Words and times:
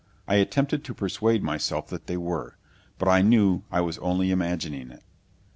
I 0.27 0.37
attempted 0.37 0.83
to 0.83 0.95
persuade 0.95 1.43
myself 1.43 1.87
that 1.89 2.07
they 2.07 2.17
were. 2.17 2.57
But 2.97 3.07
I 3.07 3.21
knew 3.21 3.61
I 3.69 3.81
was 3.81 3.99
only 3.99 4.31
imagining 4.31 4.89
it. 4.89 5.03